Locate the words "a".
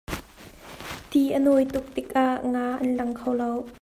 1.37-1.39